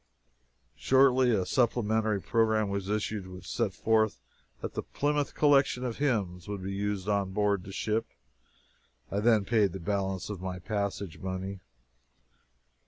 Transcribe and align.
Shortly 0.77 1.29
a 1.29 1.45
supplementary 1.45 2.19
program 2.21 2.69
was 2.69 2.89
issued 2.89 3.27
which 3.27 3.47
set 3.47 3.71
forth 3.71 4.19
that 4.61 4.73
the 4.73 4.81
Plymouth 4.81 5.35
Collection 5.35 5.83
of 5.85 5.99
Hymns 5.99 6.47
would 6.47 6.63
be 6.63 6.73
used 6.73 7.07
on 7.07 7.33
board 7.33 7.63
the 7.65 7.71
ship. 7.71 8.07
I 9.11 9.19
then 9.19 9.45
paid 9.45 9.73
the 9.73 9.79
balance 9.79 10.27
of 10.31 10.41
my 10.41 10.57
passage 10.57 11.19
money. 11.19 11.59